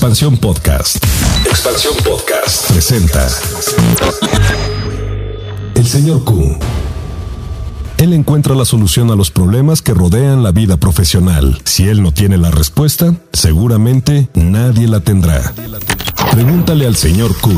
Expansión 0.00 0.38
Podcast. 0.38 1.04
Expansión 1.44 1.92
Podcast 2.02 2.70
presenta 2.70 3.28
El 5.74 5.86
señor 5.86 6.24
Q. 6.24 6.56
Él 7.98 8.14
encuentra 8.14 8.54
la 8.54 8.64
solución 8.64 9.10
a 9.10 9.14
los 9.14 9.30
problemas 9.30 9.82
que 9.82 9.92
rodean 9.92 10.42
la 10.42 10.52
vida 10.52 10.78
profesional. 10.78 11.60
Si 11.66 11.86
él 11.86 12.02
no 12.02 12.12
tiene 12.12 12.38
la 12.38 12.50
respuesta, 12.50 13.14
seguramente 13.34 14.30
nadie 14.32 14.88
la 14.88 15.00
tendrá. 15.00 15.52
Pregúntale 16.30 16.86
al 16.86 16.96
señor 16.96 17.36
Q. 17.38 17.50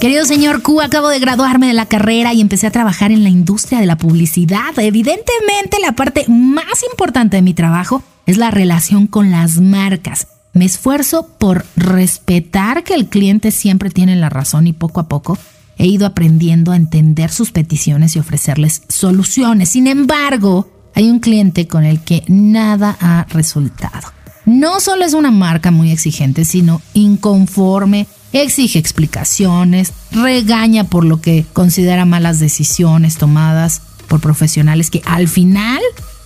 Querido 0.00 0.24
señor 0.24 0.60
Q, 0.60 0.80
acabo 0.80 1.08
de 1.08 1.20
graduarme 1.20 1.68
de 1.68 1.74
la 1.74 1.86
carrera 1.86 2.34
y 2.34 2.40
empecé 2.40 2.66
a 2.66 2.72
trabajar 2.72 3.12
en 3.12 3.22
la 3.22 3.30
industria 3.30 3.78
de 3.78 3.86
la 3.86 3.96
publicidad. 3.96 4.76
Evidentemente, 4.76 5.78
la 5.80 5.92
parte 5.92 6.24
más 6.26 6.82
importante 6.90 7.36
de 7.36 7.42
mi 7.42 7.54
trabajo 7.54 8.02
es 8.26 8.38
la 8.38 8.50
relación 8.50 9.06
con 9.06 9.30
las 9.30 9.60
marcas. 9.60 10.26
Me 10.52 10.64
esfuerzo 10.64 11.28
por 11.38 11.64
respetar 11.76 12.82
que 12.82 12.94
el 12.94 13.08
cliente 13.08 13.50
siempre 13.50 13.90
tiene 13.90 14.16
la 14.16 14.28
razón 14.28 14.66
y 14.66 14.72
poco 14.72 15.00
a 15.00 15.08
poco 15.08 15.38
he 15.78 15.86
ido 15.86 16.06
aprendiendo 16.06 16.72
a 16.72 16.76
entender 16.76 17.30
sus 17.30 17.52
peticiones 17.52 18.14
y 18.14 18.18
ofrecerles 18.18 18.82
soluciones. 18.88 19.70
Sin 19.70 19.86
embargo, 19.86 20.70
hay 20.94 21.08
un 21.08 21.20
cliente 21.20 21.66
con 21.68 21.84
el 21.84 22.00
que 22.00 22.22
nada 22.28 22.96
ha 23.00 23.26
resultado. 23.30 24.12
No 24.44 24.80
solo 24.80 25.04
es 25.04 25.14
una 25.14 25.30
marca 25.30 25.70
muy 25.70 25.90
exigente, 25.90 26.44
sino 26.44 26.82
inconforme, 26.92 28.06
exige 28.32 28.78
explicaciones, 28.78 29.92
regaña 30.10 30.84
por 30.84 31.04
lo 31.04 31.20
que 31.20 31.46
considera 31.52 32.04
malas 32.04 32.40
decisiones 32.40 33.16
tomadas 33.16 33.80
por 34.08 34.20
profesionales 34.20 34.90
que 34.90 35.02
al 35.06 35.28
final 35.28 35.80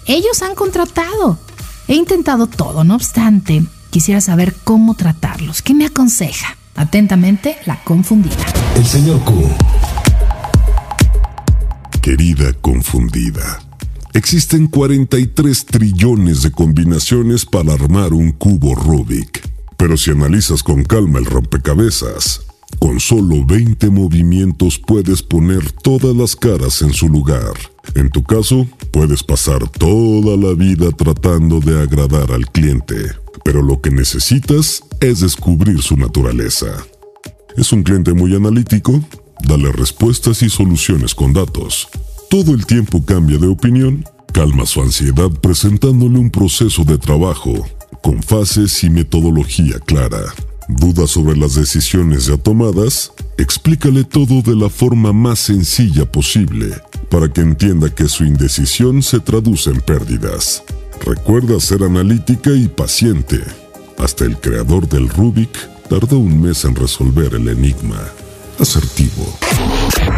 ellos 0.06 0.42
han 0.42 0.54
contratado. 0.54 1.38
He 1.86 1.94
intentado 1.94 2.46
todo, 2.46 2.82
no 2.82 2.94
obstante, 2.94 3.62
quisiera 3.94 4.20
saber 4.20 4.56
cómo 4.64 4.94
tratarlos. 4.94 5.62
¿Qué 5.62 5.72
me 5.72 5.86
aconseja? 5.86 6.56
Atentamente, 6.74 7.58
la 7.64 7.80
confundida. 7.84 8.44
El 8.74 8.84
señor 8.84 9.20
Q. 9.20 9.48
Querida 12.02 12.52
confundida, 12.54 13.62
existen 14.12 14.66
43 14.66 15.66
trillones 15.66 16.42
de 16.42 16.50
combinaciones 16.50 17.46
para 17.46 17.72
armar 17.74 18.14
un 18.14 18.32
cubo 18.32 18.74
Rubik. 18.74 19.48
Pero 19.76 19.96
si 19.96 20.10
analizas 20.10 20.64
con 20.64 20.82
calma 20.82 21.20
el 21.20 21.26
rompecabezas, 21.26 22.40
con 22.80 22.98
solo 22.98 23.46
20 23.46 23.90
movimientos 23.90 24.76
puedes 24.76 25.22
poner 25.22 25.70
todas 25.70 26.16
las 26.16 26.34
caras 26.34 26.82
en 26.82 26.92
su 26.92 27.08
lugar. 27.08 27.52
En 27.94 28.10
tu 28.10 28.24
caso, 28.24 28.66
puedes 28.90 29.22
pasar 29.22 29.68
toda 29.68 30.36
la 30.36 30.52
vida 30.54 30.90
tratando 30.90 31.60
de 31.60 31.80
agradar 31.80 32.32
al 32.32 32.50
cliente, 32.50 32.96
pero 33.44 33.62
lo 33.62 33.80
que 33.80 33.90
necesitas 33.90 34.82
es 35.00 35.20
descubrir 35.20 35.80
su 35.82 35.96
naturaleza. 35.96 36.84
Es 37.56 37.72
un 37.72 37.84
cliente 37.84 38.12
muy 38.12 38.34
analítico, 38.34 39.00
dale 39.46 39.70
respuestas 39.70 40.42
y 40.42 40.50
soluciones 40.50 41.14
con 41.14 41.32
datos. 41.32 41.88
Todo 42.28 42.52
el 42.52 42.66
tiempo 42.66 43.04
cambia 43.04 43.38
de 43.38 43.46
opinión, 43.46 44.04
calma 44.32 44.66
su 44.66 44.82
ansiedad 44.82 45.30
presentándole 45.30 46.18
un 46.18 46.30
proceso 46.30 46.84
de 46.84 46.98
trabajo 46.98 47.52
con 48.02 48.22
fases 48.22 48.82
y 48.82 48.90
metodología 48.90 49.78
clara. 49.78 50.20
Duda 50.68 51.06
sobre 51.06 51.36
las 51.36 51.54
decisiones 51.54 52.26
ya 52.26 52.38
tomadas, 52.38 53.12
explícale 53.36 54.04
todo 54.04 54.42
de 54.42 54.56
la 54.56 54.70
forma 54.70 55.12
más 55.12 55.38
sencilla 55.38 56.10
posible 56.10 56.74
para 57.10 57.32
que 57.32 57.42
entienda 57.42 57.94
que 57.94 58.08
su 58.08 58.24
indecisión 58.24 59.02
se 59.02 59.20
traduce 59.20 59.70
en 59.70 59.80
pérdidas. 59.80 60.62
Recuerda 61.04 61.60
ser 61.60 61.82
analítica 61.82 62.50
y 62.50 62.68
paciente. 62.68 63.40
Hasta 63.98 64.24
el 64.24 64.38
creador 64.38 64.88
del 64.88 65.08
Rubik 65.08 65.50
tardó 65.88 66.18
un 66.18 66.40
mes 66.40 66.64
en 66.64 66.74
resolver 66.74 67.34
el 67.34 67.48
enigma. 67.48 68.00
Asertivo. 68.58 69.38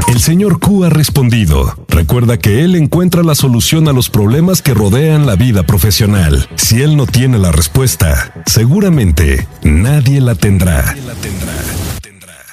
El 0.08 0.20
señor 0.20 0.60
Q 0.60 0.84
ha 0.84 0.90
respondido. 0.90 1.74
Recuerda 1.88 2.38
que 2.38 2.62
él 2.62 2.76
encuentra 2.76 3.22
la 3.22 3.34
solución 3.34 3.88
a 3.88 3.92
los 3.92 4.10
problemas 4.10 4.62
que 4.62 4.74
rodean 4.74 5.26
la 5.26 5.36
vida 5.36 5.64
profesional. 5.64 6.48
Si 6.56 6.82
él 6.82 6.96
no 6.96 7.06
tiene 7.06 7.38
la 7.38 7.52
respuesta, 7.52 8.42
seguramente 8.46 9.46
nadie 9.62 10.20
la 10.20 10.34
tendrá. 10.34 10.94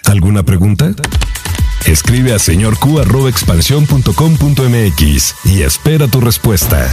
¿Alguna 0.05 0.43
pregunta? 0.43 0.91
Escribe 1.85 2.33
a 2.33 2.39
señorq.expansión.com.mx 2.39 5.35
y 5.45 5.61
espera 5.61 6.07
tu 6.07 6.21
respuesta. 6.21 6.91